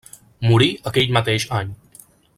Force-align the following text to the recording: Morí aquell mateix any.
Morí 0.51 0.69
aquell 0.93 1.13
mateix 1.19 1.47
any. 1.63 1.79